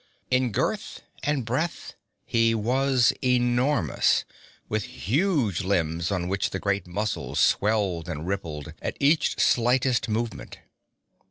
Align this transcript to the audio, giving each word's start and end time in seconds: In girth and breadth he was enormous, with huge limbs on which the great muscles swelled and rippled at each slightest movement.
In 0.31 0.51
girth 0.51 1.03
and 1.21 1.45
breadth 1.45 1.93
he 2.25 2.55
was 2.55 3.13
enormous, 3.23 4.25
with 4.67 4.85
huge 4.85 5.61
limbs 5.61 6.09
on 6.09 6.27
which 6.27 6.49
the 6.49 6.57
great 6.59 6.87
muscles 6.87 7.39
swelled 7.39 8.09
and 8.09 8.25
rippled 8.25 8.73
at 8.81 8.97
each 8.99 9.39
slightest 9.39 10.09
movement. 10.09 10.57